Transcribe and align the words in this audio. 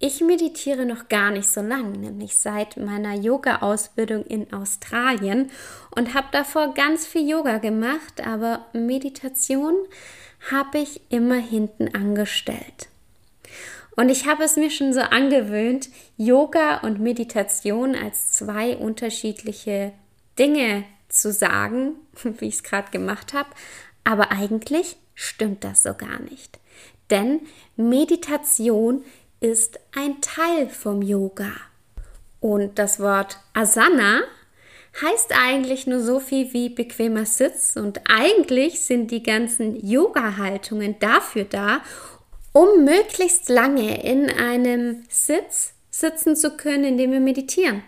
Ich 0.00 0.20
meditiere 0.20 0.86
noch 0.86 1.08
gar 1.08 1.32
nicht 1.32 1.48
so 1.48 1.60
lange, 1.60 1.98
nämlich 1.98 2.36
seit 2.36 2.76
meiner 2.76 3.14
Yoga-Ausbildung 3.14 4.24
in 4.26 4.52
Australien 4.52 5.50
und 5.90 6.14
habe 6.14 6.28
davor 6.30 6.72
ganz 6.74 7.04
viel 7.04 7.28
Yoga 7.28 7.58
gemacht, 7.58 8.24
aber 8.24 8.66
Meditation 8.72 9.74
habe 10.52 10.78
ich 10.78 11.00
immer 11.10 11.38
hinten 11.38 11.92
angestellt. 11.96 12.88
Und 13.96 14.08
ich 14.10 14.28
habe 14.28 14.44
es 14.44 14.54
mir 14.54 14.70
schon 14.70 14.92
so 14.92 15.00
angewöhnt, 15.00 15.88
Yoga 16.16 16.78
und 16.78 17.00
Meditation 17.00 17.96
als 17.96 18.30
zwei 18.30 18.76
unterschiedliche 18.76 19.92
Dinge 20.38 20.84
zu 21.08 21.32
sagen, 21.32 21.96
wie 22.22 22.46
ich 22.46 22.54
es 22.54 22.62
gerade 22.62 22.92
gemacht 22.92 23.34
habe. 23.34 23.48
Aber 24.04 24.30
eigentlich 24.30 24.96
stimmt 25.16 25.64
das 25.64 25.82
so 25.82 25.94
gar 25.94 26.20
nicht. 26.20 26.60
Denn 27.10 27.40
Meditation 27.76 29.02
ist 29.40 29.78
ein 29.94 30.20
Teil 30.20 30.68
vom 30.68 31.02
Yoga. 31.02 31.52
Und 32.40 32.78
das 32.78 33.00
Wort 33.00 33.38
Asana 33.54 34.22
heißt 35.00 35.32
eigentlich 35.32 35.86
nur 35.86 36.00
so 36.00 36.20
viel 36.20 36.52
wie 36.52 36.68
bequemer 36.68 37.26
Sitz 37.26 37.76
und 37.76 38.00
eigentlich 38.08 38.80
sind 38.80 39.10
die 39.10 39.22
ganzen 39.22 39.76
Yoga-Haltungen 39.84 40.98
dafür 40.98 41.44
da, 41.44 41.80
um 42.52 42.84
möglichst 42.84 43.48
lange 43.48 44.02
in 44.04 44.30
einem 44.30 45.04
Sitz 45.08 45.74
sitzen 45.90 46.36
zu 46.36 46.56
können, 46.56 46.84
indem 46.84 47.12
wir 47.12 47.20
meditieren. 47.20 47.82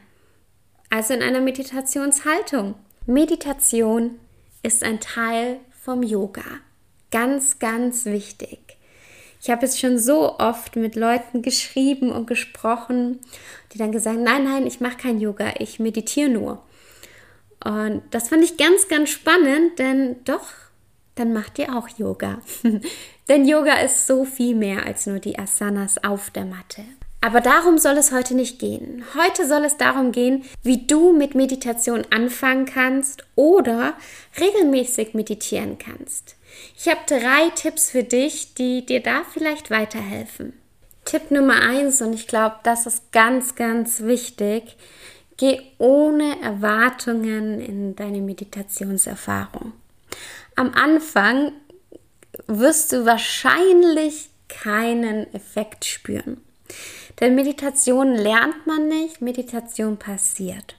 Also 0.91 1.15
in 1.15 1.23
einer 1.23 1.41
Meditationshaltung. 1.41 2.75
Meditation 3.07 4.19
ist 4.63 4.83
ein 4.85 5.01
Teil 5.01 5.61
vom 5.83 6.03
Yoga. 6.03 6.45
Ganz, 7.11 7.59
ganz 7.59 8.05
wichtig. 8.05 8.80
Ich 9.41 9.49
habe 9.49 9.65
es 9.65 9.79
schon 9.79 9.99
so 9.99 10.39
oft 10.39 10.77
mit 10.77 10.97
Leuten 10.97 11.41
geschrieben 11.41 12.13
und 12.13 12.27
gesprochen, 12.27 13.21
die 13.73 13.79
dann 13.79 13.93
gesagt, 13.93 14.19
nein, 14.19 14.45
nein, 14.45 14.67
ich 14.67 14.81
mache 14.81 14.99
kein 14.99 15.21
Yoga, 15.21 15.55
ich 15.59 15.81
meditiere 15.81 16.29
nur. 16.29 16.63
Und 17.65 18.03
das 18.11 18.29
fand 18.29 18.45
ich 18.45 18.57
ganz, 18.57 18.89
ganz 18.89 19.11
spannend, 19.11 19.79
denn 19.79 20.17
doch, 20.25 20.47
dann 21.15 21.33
macht 21.33 21.59
ihr 21.59 21.77
auch 21.77 21.89
Yoga. 21.89 22.41
denn 23.29 23.47
Yoga 23.47 23.81
ist 23.81 24.07
so 24.07 24.25
viel 24.25 24.55
mehr 24.55 24.85
als 24.85 25.07
nur 25.07 25.19
die 25.19 25.39
Asanas 25.39 26.03
auf 26.03 26.31
der 26.31 26.45
Matte. 26.45 26.83
Aber 27.23 27.41
darum 27.41 27.77
soll 27.77 27.99
es 27.99 28.13
heute 28.13 28.35
nicht 28.35 28.59
gehen. 28.59 29.05
Heute 29.15 29.47
soll 29.47 29.65
es 29.65 29.77
darum 29.77 30.11
gehen, 30.11 30.45
wie 30.63 30.87
du 30.87 31.13
mit 31.13 31.35
Meditation 31.35 32.07
anfangen 32.11 32.65
kannst 32.65 33.25
oder 33.37 33.95
regelmäßig 34.39 35.13
meditieren 35.13 35.77
kannst. 35.77 36.37
Ich 36.77 36.89
habe 36.89 37.01
drei 37.07 37.51
Tipps 37.55 37.91
für 37.91 38.05
dich, 38.05 38.55
die 38.55 38.85
dir 38.85 39.03
da 39.03 39.25
vielleicht 39.25 39.71
weiterhelfen. 39.71 40.55
Tipp 41.05 41.31
Nummer 41.31 41.61
eins, 41.63 42.01
und 42.03 42.13
ich 42.13 42.27
glaube, 42.27 42.57
das 42.63 42.87
ist 42.87 43.13
ganz, 43.13 43.55
ganz 43.55 44.01
wichtig, 44.03 44.77
geh 45.37 45.61
ohne 45.79 46.41
Erwartungen 46.43 47.61
in 47.61 47.97
deine 47.97 48.21
Meditationserfahrung. 48.21 49.73
Am 50.57 50.73
Anfang 50.75 51.53
wirst 52.47 52.93
du 52.93 53.07
wahrscheinlich 53.07 54.29
keinen 54.49 55.33
Effekt 55.35 55.85
spüren. 55.85 56.41
Denn 57.19 57.35
Meditation 57.35 58.15
lernt 58.15 58.67
man 58.67 58.89
nicht, 58.89 59.21
Meditation 59.21 59.99
passiert. 59.99 60.77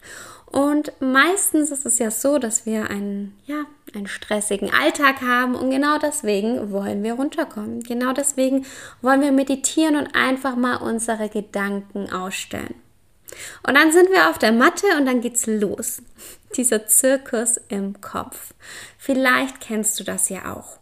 Und 0.52 0.92
meistens 1.00 1.72
ist 1.72 1.86
es 1.86 1.98
ja 1.98 2.12
so, 2.12 2.38
dass 2.38 2.66
wir 2.66 2.90
einen, 2.90 3.40
ja, 3.46 3.64
einen 3.94 4.08
stressigen 4.08 4.70
Alltag 4.74 5.22
haben 5.22 5.56
und 5.56 5.70
genau 5.70 5.98
deswegen 5.98 6.72
wollen 6.72 7.04
wir 7.04 7.14
runterkommen. 7.14 7.84
Genau 7.84 8.12
deswegen 8.12 8.66
wollen 9.02 9.22
wir 9.22 9.32
meditieren 9.32 9.96
und 9.96 10.14
einfach 10.14 10.58
mal 10.58 10.76
unsere 10.76 11.30
Gedanken 11.30 12.12
ausstellen. 12.12 12.76
Und 13.66 13.76
dann 13.76 13.94
sind 13.94 14.10
wir 14.10 14.30
auf 14.30 14.40
der 14.40 14.52
Matte 14.52 14.88
und 14.98 15.06
dann 15.06 15.22
geht's 15.22 15.48
los. 15.48 16.02
Dieser 16.58 16.86
Zirkus 16.86 17.58
im 17.70 18.02
Kopf. 18.02 18.54
Vielleicht 18.98 19.62
kennst 19.62 20.02
du 20.02 20.04
das 20.04 20.28
ja 20.28 20.54
auch. 20.54 20.80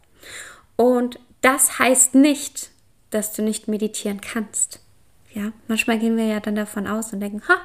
Und 0.78 1.20
das 1.42 1.78
heißt 1.78 2.16
nicht, 2.16 2.72
dass 3.12 3.34
du 3.34 3.44
nicht 3.44 3.68
meditieren 3.68 4.20
kannst. 4.20 4.80
Ja, 5.40 5.54
manchmal 5.70 6.00
gehen 6.00 6.18
wir 6.18 6.26
ja 6.26 6.42
dann 6.42 6.56
davon 6.56 6.86
aus 6.86 7.14
und 7.14 7.22
denken, 7.22 7.42
ha, 7.48 7.56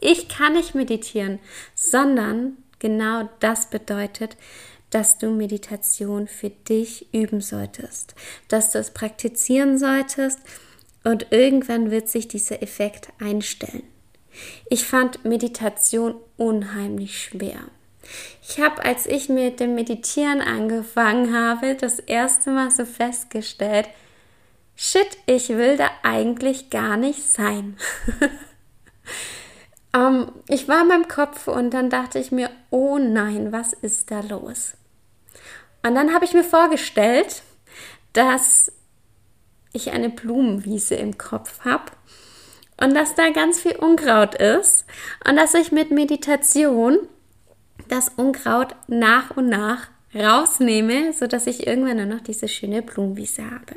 ich 0.00 0.28
kann 0.28 0.52
nicht 0.52 0.76
meditieren, 0.76 1.40
sondern 1.74 2.58
genau 2.78 3.28
das 3.40 3.70
bedeutet, 3.70 4.36
dass 4.90 5.18
du 5.18 5.30
Meditation 5.30 6.28
für 6.28 6.50
dich 6.50 7.12
üben 7.12 7.40
solltest, 7.40 8.14
dass 8.46 8.70
du 8.70 8.78
es 8.78 8.92
praktizieren 8.92 9.78
solltest 9.78 10.38
und 11.02 11.26
irgendwann 11.30 11.90
wird 11.90 12.08
sich 12.08 12.28
dieser 12.28 12.62
Effekt 12.62 13.08
einstellen. 13.18 13.82
Ich 14.70 14.84
fand 14.84 15.24
Meditation 15.24 16.14
unheimlich 16.36 17.20
schwer. 17.20 17.58
Ich 18.48 18.60
habe, 18.60 18.84
als 18.84 19.06
ich 19.06 19.28
mit 19.28 19.58
dem 19.58 19.74
Meditieren 19.74 20.40
angefangen 20.40 21.36
habe, 21.36 21.74
das 21.74 21.98
erste 21.98 22.52
Mal 22.52 22.70
so 22.70 22.84
festgestellt, 22.84 23.88
shit, 24.76 25.18
ich 25.26 25.48
will 25.50 25.76
da 25.76 25.90
eigentlich 26.02 26.70
gar 26.70 26.96
nicht 26.96 27.22
sein. 27.22 27.76
ähm, 29.94 30.32
ich 30.48 30.68
war 30.68 30.82
in 30.82 30.88
meinem 30.88 31.08
Kopf 31.08 31.48
und 31.48 31.70
dann 31.70 31.90
dachte 31.90 32.18
ich 32.18 32.32
mir, 32.32 32.50
oh 32.70 32.98
nein, 32.98 33.52
was 33.52 33.72
ist 33.72 34.10
da 34.10 34.20
los? 34.20 34.74
Und 35.82 35.94
dann 35.94 36.14
habe 36.14 36.24
ich 36.24 36.32
mir 36.32 36.44
vorgestellt, 36.44 37.42
dass 38.12 38.72
ich 39.72 39.90
eine 39.90 40.08
Blumenwiese 40.08 40.94
im 40.94 41.18
Kopf 41.18 41.60
habe 41.64 41.92
und 42.80 42.94
dass 42.94 43.14
da 43.14 43.30
ganz 43.30 43.60
viel 43.60 43.76
Unkraut 43.76 44.34
ist 44.34 44.86
und 45.28 45.36
dass 45.36 45.54
ich 45.54 45.72
mit 45.72 45.90
Meditation 45.90 46.98
das 47.88 48.10
Unkraut 48.16 48.74
nach 48.86 49.36
und 49.36 49.48
nach 49.48 49.88
rausnehme, 50.14 51.12
sodass 51.12 51.46
ich 51.46 51.66
irgendwann 51.66 51.96
nur 51.96 52.06
noch 52.06 52.20
diese 52.22 52.48
schöne 52.48 52.82
Blumenwiese 52.82 53.44
habe. 53.44 53.76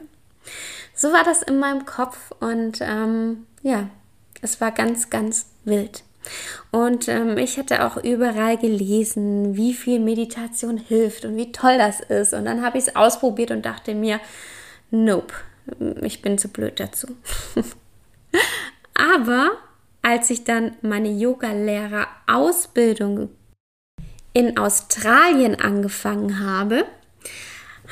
So 0.98 1.14
war 1.14 1.24
das 1.24 1.44
in 1.44 1.60
meinem 1.60 1.86
Kopf 1.86 2.34
und 2.40 2.80
ähm, 2.82 3.46
ja, 3.62 3.88
es 4.42 4.60
war 4.60 4.72
ganz, 4.72 5.12
ganz 5.12 5.46
wild. 5.64 6.02
Und 6.72 7.08
ähm, 7.08 7.38
ich 7.38 7.60
hatte 7.60 7.86
auch 7.86 7.98
überall 7.98 8.58
gelesen, 8.58 9.56
wie 9.56 9.76
viel 9.76 10.00
Meditation 10.00 10.78
hilft 10.78 11.24
und 11.24 11.38
wie 11.38 11.52
toll 11.52 11.78
das 11.78 12.00
ist. 12.00 12.34
Und 12.34 12.46
dann 12.46 12.66
habe 12.66 12.80
ich 12.80 12.88
es 12.88 12.96
ausprobiert 12.96 13.52
und 13.52 13.64
dachte 13.64 13.94
mir, 13.94 14.20
nope, 14.90 15.36
ich 16.02 16.24
bin 16.24 16.40
zu 16.40 16.48
blöd 16.48 16.80
dazu. 16.80 17.16
Aber 18.96 19.52
als 20.02 20.32
ich 20.32 20.46
dann 20.46 20.78
meine 20.82 21.10
Yoga-Lehrer-Ausbildung 21.10 23.30
in 24.34 24.58
Australien 24.58 25.62
angefangen 25.62 26.40
habe, 26.40 26.86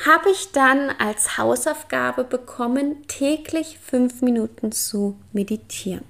habe 0.04 0.30
ich 0.30 0.52
dann 0.52 0.90
als 0.90 1.38
Hausaufgabe 1.38 2.24
bekommen, 2.24 3.06
täglich 3.08 3.78
fünf 3.78 4.20
Minuten 4.20 4.72
zu 4.72 5.18
meditieren. 5.32 6.04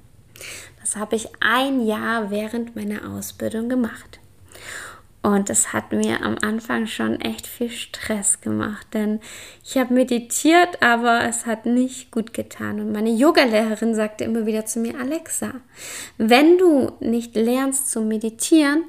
Das 0.80 0.96
habe 0.96 1.16
ich 1.16 1.28
ein 1.40 1.84
Jahr 1.84 2.30
während 2.30 2.76
meiner 2.76 3.10
Ausbildung 3.10 3.68
gemacht. 3.68 4.20
Und 5.22 5.50
das 5.50 5.72
hat 5.72 5.90
mir 5.90 6.22
am 6.22 6.36
Anfang 6.40 6.86
schon 6.86 7.20
echt 7.20 7.48
viel 7.48 7.70
Stress 7.70 8.40
gemacht, 8.40 8.86
denn 8.94 9.18
ich 9.64 9.76
habe 9.76 9.92
meditiert, 9.92 10.80
aber 10.82 11.24
es 11.24 11.46
hat 11.46 11.66
nicht 11.66 12.12
gut 12.12 12.32
getan. 12.32 12.78
Und 12.78 12.92
meine 12.92 13.10
Yogalehrerin 13.10 13.96
sagte 13.96 14.22
immer 14.22 14.46
wieder 14.46 14.66
zu 14.66 14.78
mir, 14.78 14.96
Alexa, 15.00 15.54
wenn 16.16 16.58
du 16.58 16.92
nicht 17.00 17.34
lernst 17.34 17.90
zu 17.90 18.02
meditieren, 18.02 18.84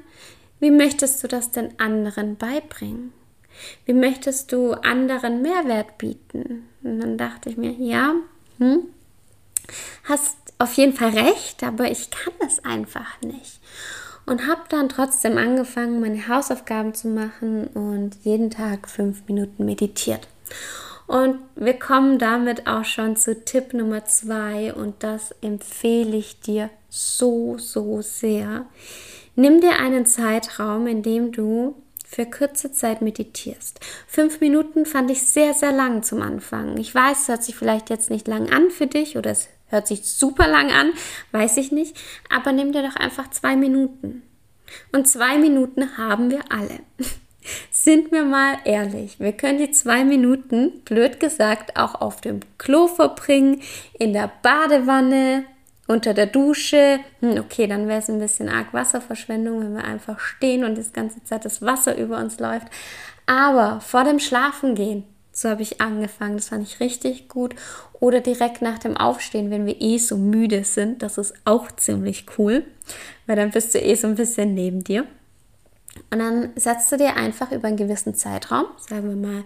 wie 0.60 0.70
möchtest 0.70 1.24
du 1.24 1.26
das 1.26 1.50
denn 1.50 1.70
anderen 1.78 2.36
beibringen? 2.36 3.12
Wie 3.84 3.94
möchtest 3.94 4.52
du 4.52 4.72
anderen 4.72 5.42
Mehrwert 5.42 5.98
bieten? 5.98 6.68
Und 6.82 7.00
dann 7.00 7.18
dachte 7.18 7.50
ich 7.50 7.56
mir, 7.56 7.72
ja, 7.72 8.14
hm, 8.58 8.80
hast 10.04 10.36
auf 10.58 10.74
jeden 10.74 10.94
Fall 10.94 11.10
recht, 11.10 11.62
aber 11.62 11.90
ich 11.90 12.10
kann 12.10 12.32
es 12.46 12.64
einfach 12.64 13.20
nicht. 13.20 13.60
Und 14.26 14.46
habe 14.46 14.62
dann 14.68 14.88
trotzdem 14.88 15.38
angefangen, 15.38 16.00
meine 16.00 16.28
Hausaufgaben 16.28 16.94
zu 16.94 17.08
machen 17.08 17.68
und 17.68 18.16
jeden 18.24 18.50
Tag 18.50 18.88
fünf 18.88 19.26
Minuten 19.26 19.64
meditiert. 19.64 20.28
Und 21.06 21.38
wir 21.56 21.72
kommen 21.78 22.18
damit 22.18 22.66
auch 22.66 22.84
schon 22.84 23.16
zu 23.16 23.42
Tipp 23.42 23.72
Nummer 23.72 24.04
zwei 24.04 24.74
und 24.74 25.02
das 25.02 25.34
empfehle 25.40 26.16
ich 26.16 26.40
dir 26.40 26.68
so, 26.90 27.56
so 27.56 28.02
sehr. 28.02 28.66
Nimm 29.34 29.62
dir 29.62 29.78
einen 29.78 30.04
Zeitraum, 30.04 30.86
in 30.86 31.02
dem 31.02 31.32
du 31.32 31.74
für 32.08 32.24
kurze 32.24 32.72
Zeit 32.72 33.02
meditierst. 33.02 33.80
Fünf 34.06 34.40
Minuten 34.40 34.86
fand 34.86 35.10
ich 35.10 35.22
sehr, 35.22 35.52
sehr 35.52 35.72
lang 35.72 36.02
zum 36.02 36.22
Anfang. 36.22 36.78
Ich 36.78 36.94
weiß, 36.94 37.20
es 37.20 37.28
hört 37.28 37.44
sich 37.44 37.54
vielleicht 37.54 37.90
jetzt 37.90 38.10
nicht 38.10 38.26
lang 38.26 38.50
an 38.50 38.70
für 38.70 38.86
dich 38.86 39.18
oder 39.18 39.30
es 39.30 39.48
hört 39.66 39.86
sich 39.86 40.04
super 40.04 40.48
lang 40.48 40.70
an, 40.70 40.92
weiß 41.32 41.58
ich 41.58 41.70
nicht, 41.70 41.94
aber 42.34 42.52
nimm 42.52 42.72
dir 42.72 42.82
doch 42.82 42.96
einfach 42.96 43.28
zwei 43.30 43.56
Minuten. 43.56 44.22
Und 44.90 45.06
zwei 45.06 45.36
Minuten 45.38 45.98
haben 45.98 46.30
wir 46.30 46.40
alle. 46.48 46.80
Sind 47.70 48.10
wir 48.10 48.24
mal 48.24 48.56
ehrlich, 48.64 49.20
wir 49.20 49.32
können 49.32 49.58
die 49.58 49.70
zwei 49.70 50.04
Minuten, 50.04 50.80
blöd 50.84 51.20
gesagt, 51.20 51.76
auch 51.76 51.94
auf 51.94 52.20
dem 52.20 52.40
Klo 52.56 52.88
verbringen, 52.88 53.62
in 53.98 54.12
der 54.12 54.30
Badewanne, 54.42 55.44
unter 55.88 56.14
der 56.14 56.26
Dusche. 56.26 57.00
Hm, 57.20 57.38
okay, 57.38 57.66
dann 57.66 57.88
wäre 57.88 57.98
es 57.98 58.08
ein 58.08 58.20
bisschen 58.20 58.48
arg 58.48 58.72
Wasserverschwendung, 58.72 59.60
wenn 59.60 59.74
wir 59.74 59.84
einfach 59.84 60.20
stehen 60.20 60.62
und 60.62 60.78
das 60.78 60.92
ganze 60.92 61.24
Zeit 61.24 61.44
das 61.44 61.60
Wasser 61.62 61.98
über 61.98 62.18
uns 62.18 62.38
läuft. 62.38 62.68
Aber 63.26 63.80
vor 63.80 64.04
dem 64.04 64.20
Schlafengehen, 64.20 65.04
so 65.32 65.48
habe 65.48 65.62
ich 65.62 65.80
angefangen, 65.80 66.36
das 66.36 66.48
fand 66.48 66.66
ich 66.66 66.80
richtig 66.80 67.28
gut. 67.28 67.54
Oder 68.00 68.20
direkt 68.20 68.62
nach 68.62 68.78
dem 68.78 68.96
Aufstehen, 68.96 69.50
wenn 69.50 69.66
wir 69.66 69.80
eh 69.80 69.98
so 69.98 70.16
müde 70.16 70.62
sind, 70.64 71.02
das 71.02 71.18
ist 71.18 71.34
auch 71.44 71.72
ziemlich 71.72 72.26
cool, 72.38 72.64
weil 73.26 73.36
dann 73.36 73.50
bist 73.50 73.74
du 73.74 73.80
eh 73.80 73.94
so 73.94 74.06
ein 74.06 74.14
bisschen 74.14 74.54
neben 74.54 74.84
dir. 74.84 75.04
Und 76.10 76.20
dann 76.20 76.50
setzt 76.54 76.92
du 76.92 76.96
dir 76.96 77.16
einfach 77.16 77.50
über 77.50 77.66
einen 77.66 77.76
gewissen 77.76 78.14
Zeitraum, 78.14 78.66
sagen 78.76 79.08
wir 79.08 79.30
mal 79.30 79.44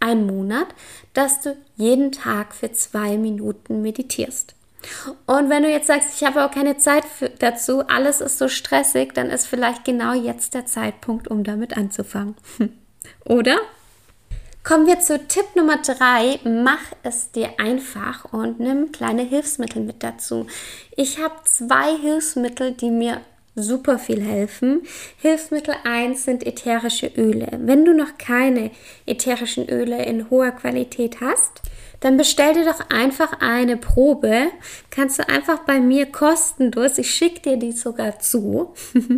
einen 0.00 0.26
Monat, 0.26 0.66
dass 1.12 1.40
du 1.42 1.56
jeden 1.76 2.10
Tag 2.12 2.54
für 2.54 2.72
zwei 2.72 3.16
Minuten 3.16 3.82
meditierst. 3.82 4.54
Und 5.26 5.48
wenn 5.50 5.62
du 5.62 5.70
jetzt 5.70 5.86
sagst, 5.86 6.10
ich 6.16 6.26
habe 6.26 6.44
auch 6.44 6.50
keine 6.50 6.76
Zeit 6.76 7.04
für, 7.04 7.28
dazu, 7.28 7.86
alles 7.86 8.20
ist 8.20 8.38
so 8.38 8.48
stressig, 8.48 9.14
dann 9.14 9.30
ist 9.30 9.46
vielleicht 9.46 9.84
genau 9.84 10.12
jetzt 10.12 10.54
der 10.54 10.66
Zeitpunkt, 10.66 11.28
um 11.28 11.44
damit 11.44 11.76
anzufangen. 11.76 12.36
Oder? 13.24 13.58
Kommen 14.64 14.86
wir 14.86 15.00
zu 15.00 15.18
Tipp 15.26 15.56
Nummer 15.56 15.78
drei. 15.78 16.38
Mach 16.44 16.92
es 17.02 17.32
dir 17.32 17.58
einfach 17.58 18.32
und 18.32 18.60
nimm 18.60 18.92
kleine 18.92 19.22
Hilfsmittel 19.22 19.82
mit 19.82 20.04
dazu. 20.04 20.46
Ich 20.96 21.18
habe 21.18 21.34
zwei 21.44 21.96
Hilfsmittel, 21.96 22.72
die 22.72 22.90
mir 22.90 23.22
super 23.54 23.98
viel 23.98 24.22
helfen. 24.22 24.82
Hilfsmittel 25.18 25.74
1 25.84 26.24
sind 26.24 26.46
ätherische 26.46 27.08
Öle. 27.08 27.48
Wenn 27.58 27.84
du 27.84 27.92
noch 27.92 28.18
keine 28.18 28.70
ätherischen 29.04 29.68
Öle 29.68 30.04
in 30.04 30.30
hoher 30.30 30.52
Qualität 30.52 31.20
hast, 31.20 31.60
dann 32.02 32.16
bestell 32.16 32.52
dir 32.52 32.64
doch 32.64 32.90
einfach 32.90 33.40
eine 33.40 33.76
Probe. 33.76 34.48
Kannst 34.90 35.20
du 35.20 35.28
einfach 35.28 35.60
bei 35.60 35.78
mir 35.80 36.06
kostenlos, 36.06 36.98
ich 36.98 37.14
schicke 37.14 37.40
dir 37.40 37.56
die 37.56 37.70
sogar 37.70 38.18
zu, 38.18 38.74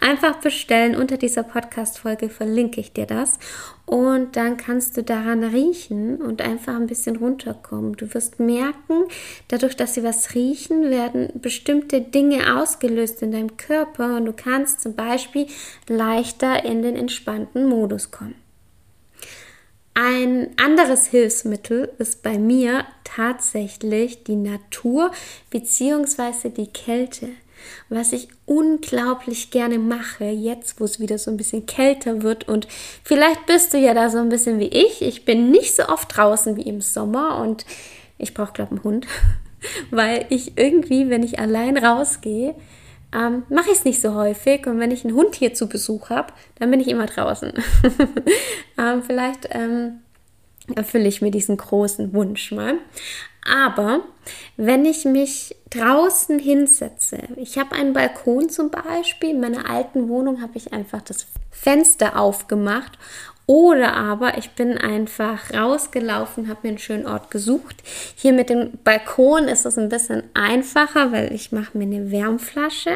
einfach 0.00 0.36
bestellen. 0.36 0.94
Unter 0.94 1.16
dieser 1.16 1.42
Podcast-Folge 1.42 2.28
verlinke 2.30 2.80
ich 2.80 2.92
dir 2.92 3.06
das. 3.06 3.40
Und 3.86 4.36
dann 4.36 4.56
kannst 4.56 4.96
du 4.96 5.02
daran 5.02 5.42
riechen 5.42 6.22
und 6.22 6.40
einfach 6.40 6.76
ein 6.76 6.86
bisschen 6.86 7.16
runterkommen. 7.16 7.96
Du 7.96 8.14
wirst 8.14 8.38
merken, 8.38 9.04
dadurch, 9.48 9.76
dass 9.76 9.94
sie 9.94 10.04
was 10.04 10.34
riechen, 10.34 10.90
werden 10.90 11.30
bestimmte 11.34 12.02
Dinge 12.02 12.56
ausgelöst 12.56 13.20
in 13.22 13.32
deinem 13.32 13.56
Körper 13.56 14.16
und 14.16 14.26
du 14.26 14.32
kannst 14.32 14.82
zum 14.82 14.94
Beispiel 14.94 15.48
leichter 15.88 16.64
in 16.64 16.82
den 16.82 16.94
entspannten 16.94 17.66
Modus 17.66 18.12
kommen. 18.12 18.34
Ein 19.94 20.50
anderes 20.56 21.06
Hilfsmittel 21.06 21.92
ist 21.98 22.22
bei 22.22 22.38
mir 22.38 22.86
tatsächlich 23.04 24.22
die 24.24 24.36
Natur 24.36 25.10
bzw. 25.50 26.50
die 26.50 26.68
Kälte. 26.68 27.28
Was 27.88 28.12
ich 28.12 28.28
unglaublich 28.46 29.50
gerne 29.50 29.78
mache, 29.78 30.24
jetzt 30.24 30.80
wo 30.80 30.84
es 30.84 31.00
wieder 31.00 31.18
so 31.18 31.30
ein 31.30 31.36
bisschen 31.36 31.66
kälter 31.66 32.22
wird 32.22 32.46
und 32.46 32.68
vielleicht 33.02 33.46
bist 33.46 33.74
du 33.74 33.78
ja 33.78 33.94
da 33.94 34.10
so 34.10 34.18
ein 34.18 34.28
bisschen 34.28 34.60
wie 34.60 34.68
ich. 34.68 35.02
Ich 35.02 35.24
bin 35.24 35.50
nicht 35.50 35.74
so 35.74 35.88
oft 35.88 36.16
draußen 36.16 36.56
wie 36.56 36.62
im 36.62 36.80
Sommer 36.80 37.38
und 37.42 37.66
ich 38.16 38.34
brauche, 38.34 38.52
glaube 38.52 38.76
ich, 38.76 38.84
einen 38.84 38.84
Hund, 38.84 39.06
weil 39.90 40.26
ich 40.28 40.56
irgendwie, 40.56 41.10
wenn 41.10 41.22
ich 41.22 41.38
allein 41.38 41.76
rausgehe, 41.76 42.54
ähm, 43.14 43.44
mache 43.48 43.70
ich 43.70 43.78
es 43.78 43.84
nicht 43.84 44.00
so 44.00 44.14
häufig. 44.14 44.66
Und 44.66 44.80
wenn 44.80 44.90
ich 44.90 45.04
einen 45.04 45.14
Hund 45.14 45.34
hier 45.34 45.54
zu 45.54 45.68
Besuch 45.68 46.10
habe, 46.10 46.32
dann 46.58 46.70
bin 46.70 46.80
ich 46.80 46.88
immer 46.88 47.06
draußen. 47.06 47.52
ähm, 48.78 49.02
vielleicht 49.02 49.48
ähm, 49.50 50.00
erfülle 50.74 51.08
ich 51.08 51.22
mir 51.22 51.30
diesen 51.30 51.56
großen 51.56 52.12
Wunsch 52.12 52.52
mal. 52.52 52.74
Aber 53.48 54.00
wenn 54.56 54.84
ich 54.84 55.04
mich 55.04 55.56
draußen 55.70 56.38
hinsetze, 56.38 57.18
ich 57.36 57.56
habe 57.58 57.72
einen 57.74 57.94
Balkon 57.94 58.50
zum 58.50 58.70
Beispiel, 58.70 59.30
in 59.30 59.40
meiner 59.40 59.70
alten 59.70 60.08
Wohnung 60.08 60.42
habe 60.42 60.52
ich 60.56 60.72
einfach 60.72 61.00
das 61.02 61.26
Fenster 61.60 62.18
aufgemacht 62.18 62.98
oder 63.48 63.94
aber 63.94 64.36
ich 64.36 64.50
bin 64.50 64.76
einfach 64.76 65.54
rausgelaufen, 65.54 66.48
habe 66.48 66.60
mir 66.64 66.68
einen 66.68 66.78
schönen 66.78 67.06
Ort 67.06 67.30
gesucht. 67.30 67.82
Hier 68.14 68.34
mit 68.34 68.50
dem 68.50 68.72
Balkon 68.84 69.44
ist 69.48 69.64
es 69.64 69.78
ein 69.78 69.88
bisschen 69.88 70.24
einfacher, 70.34 71.12
weil 71.12 71.32
ich 71.32 71.50
mache 71.50 71.76
mir 71.78 71.84
eine 71.84 72.10
Wärmflasche. 72.10 72.90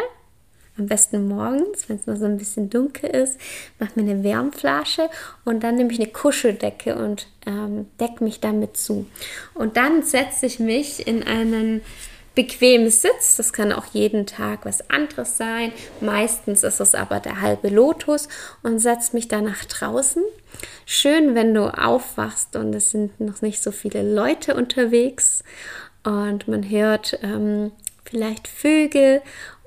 Am 0.76 0.86
besten 0.86 1.26
morgens, 1.26 1.88
wenn 1.88 1.96
es 1.96 2.06
noch 2.06 2.16
so 2.16 2.26
ein 2.26 2.36
bisschen 2.36 2.68
dunkel 2.68 3.08
ist, 3.08 3.38
mache 3.78 3.92
mir 3.94 4.10
eine 4.10 4.22
Wärmflasche 4.22 5.08
und 5.46 5.64
dann 5.64 5.76
nehme 5.76 5.90
ich 5.90 6.00
eine 6.00 6.10
Kuscheldecke 6.10 6.96
und 6.96 7.28
ähm, 7.46 7.86
decke 7.98 8.22
mich 8.22 8.40
damit 8.40 8.76
zu. 8.76 9.06
Und 9.54 9.78
dann 9.78 10.02
setze 10.02 10.44
ich 10.44 10.58
mich 10.58 11.06
in 11.06 11.22
einen 11.22 11.80
bequem 12.34 12.88
sitzt. 12.88 13.38
Das 13.38 13.52
kann 13.52 13.72
auch 13.72 13.86
jeden 13.92 14.26
Tag 14.26 14.64
was 14.64 14.88
anderes 14.90 15.36
sein. 15.36 15.72
Meistens 16.00 16.62
ist 16.62 16.80
es 16.80 16.94
aber 16.94 17.20
der 17.20 17.40
halbe 17.40 17.68
Lotus 17.68 18.28
und 18.62 18.78
setzt 18.78 19.14
mich 19.14 19.28
dann 19.28 19.44
nach 19.44 19.64
draußen. 19.64 20.22
Schön, 20.86 21.34
wenn 21.34 21.54
du 21.54 21.66
aufwachst 21.66 22.56
und 22.56 22.74
es 22.74 22.90
sind 22.90 23.20
noch 23.20 23.42
nicht 23.42 23.62
so 23.62 23.72
viele 23.72 24.02
Leute 24.02 24.54
unterwegs 24.54 25.42
und 26.04 26.48
man 26.48 26.68
hört 26.68 27.18
ähm, 27.22 27.72
vielleicht 28.04 28.48
Vögel 28.48 29.22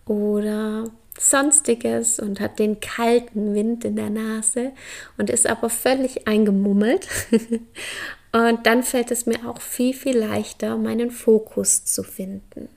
oder 0.06 0.86
sonstiges 1.18 2.20
und 2.20 2.40
hat 2.40 2.60
den 2.60 2.80
kalten 2.82 3.54
Wind 3.56 3.86
in 3.86 3.96
der 3.96 4.10
Nase 4.10 4.74
und 5.18 5.30
ist 5.30 5.48
aber 5.48 5.70
völlig 5.70 6.28
eingemummelt. 6.28 7.08
Und 8.36 8.66
dann 8.66 8.84
fällt 8.84 9.12
es 9.12 9.26
mir 9.26 9.48
auch 9.48 9.62
viel, 9.62 9.94
viel 9.94 10.18
leichter, 10.18 10.76
meinen 10.76 11.10
Fokus 11.10 11.86
zu 11.86 12.04
finden. 12.04 12.68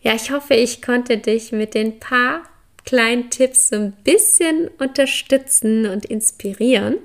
Ja, 0.00 0.14
ich 0.14 0.30
hoffe, 0.30 0.54
ich 0.54 0.80
konnte 0.80 1.18
dich 1.18 1.52
mit 1.52 1.74
den 1.74 2.00
paar 2.00 2.44
kleinen 2.86 3.28
Tipps 3.28 3.68
so 3.68 3.76
ein 3.76 3.92
bisschen 4.02 4.68
unterstützen 4.78 5.84
und 5.84 6.06
inspirieren. 6.06 6.96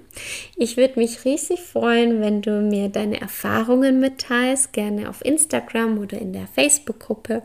Ich 0.55 0.77
würde 0.77 0.98
mich 0.98 1.25
riesig 1.25 1.60
freuen, 1.60 2.22
wenn 2.22 2.41
du 2.41 2.62
mir 2.62 2.88
deine 2.88 3.20
Erfahrungen 3.20 4.00
mitteilst, 4.00 4.72
gerne 4.72 5.10
auf 5.10 5.24
Instagram 5.25 6.00
oder 6.00 6.17
in 6.20 6.32
der 6.32 6.48
Facebook-Gruppe. 6.48 7.41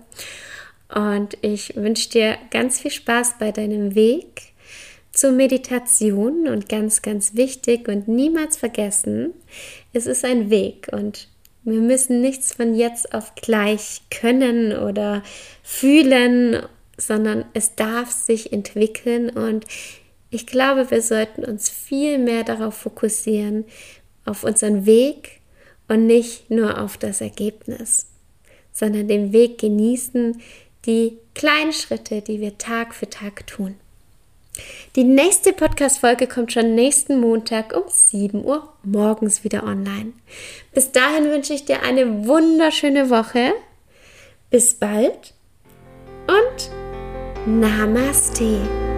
Und 0.95 1.37
ich 1.41 1.75
wünsche 1.75 2.11
dir 2.11 2.39
ganz 2.53 2.81
viel 2.81 2.93
Spaß 2.93 3.39
bei 3.41 3.51
deinem 3.51 3.97
Weg 3.97 4.54
zur 5.15 5.31
Meditation 5.31 6.49
und 6.49 6.69
ganz, 6.69 7.01
ganz 7.01 7.35
wichtig 7.35 7.89
und 7.89 8.09
niemals 8.09 8.57
vergessen, 8.57 9.33
es 9.93 10.07
ist 10.07 10.25
ein 10.25 10.51
Weg 10.51 10.89
und 10.93 11.29
wir 11.63 11.81
müssen 11.81 12.21
nichts 12.21 12.53
von 12.53 12.75
jetzt 12.75 13.15
auf 13.15 13.35
gleich 13.37 14.03
können 14.11 14.77
oder 14.77 15.23
fühlen, 15.63 16.67
sondern 16.99 17.45
es 17.55 17.75
darf 17.75 18.11
sich 18.11 18.53
entwickeln 18.53 19.31
und 19.31 19.65
ich 20.31 20.47
glaube, 20.47 20.91
wir 20.91 21.01
sollten 21.01 21.45
uns 21.45 21.71
viel 21.71 22.19
mehr 22.19 22.43
darauf 22.43 22.75
fokussieren, 22.75 23.65
auf 24.25 24.43
unseren 24.43 24.85
Weg 24.85 25.41
und 25.87 26.07
nicht 26.07 26.51
nur 26.51 26.81
auf 26.81 26.99
das 26.99 27.21
Ergebnis, 27.21 28.09
sondern 28.73 29.07
den 29.07 29.33
Weg 29.33 29.59
genießen, 29.59 30.41
die 30.87 31.19
kleinen 31.35 31.73
Schritte, 31.73 32.21
die 32.21 32.41
wir 32.41 32.59
Tag 32.59 32.95
für 32.95 33.09
Tag 33.09 33.47
tun. 33.47 33.77
Die 34.97 35.05
nächste 35.05 35.53
Podcast-Folge 35.53 36.29
kommt 36.29 36.53
schon 36.53 36.75
nächsten 36.75 37.21
Montag 37.21 37.77
um 37.77 37.85
7 37.89 38.45
Uhr 38.45 38.73
morgens 38.85 39.43
wieder 39.43 39.65
online. 39.65 40.13
Bis 40.73 40.93
dahin 40.93 41.31
wünsche 41.31 41.53
ich 41.55 41.65
dir 41.65 41.83
eine 41.83 42.27
wunderschöne 42.27 43.11
Woche. 43.11 43.53
Bis 44.51 44.75
bald 44.75 45.35
und 46.29 46.71
Namaste. 47.47 48.94